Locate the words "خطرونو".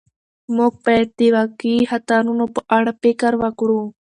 1.91-2.45